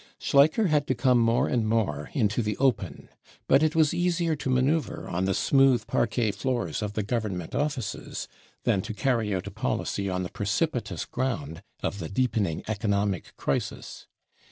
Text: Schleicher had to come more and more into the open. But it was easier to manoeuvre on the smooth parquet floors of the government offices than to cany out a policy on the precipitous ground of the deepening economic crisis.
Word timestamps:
Schleicher 0.19 0.65
had 0.69 0.87
to 0.87 0.95
come 0.95 1.19
more 1.19 1.47
and 1.47 1.69
more 1.69 2.09
into 2.13 2.41
the 2.41 2.57
open. 2.57 3.07
But 3.47 3.61
it 3.61 3.75
was 3.75 3.93
easier 3.93 4.35
to 4.35 4.49
manoeuvre 4.49 5.07
on 5.07 5.25
the 5.25 5.35
smooth 5.35 5.85
parquet 5.85 6.31
floors 6.31 6.81
of 6.81 6.93
the 6.93 7.03
government 7.03 7.53
offices 7.53 8.27
than 8.63 8.81
to 8.81 8.95
cany 8.95 9.31
out 9.35 9.45
a 9.45 9.51
policy 9.51 10.09
on 10.09 10.23
the 10.23 10.29
precipitous 10.29 11.05
ground 11.05 11.61
of 11.83 11.99
the 11.99 12.09
deepening 12.09 12.63
economic 12.67 13.37
crisis. 13.37 14.07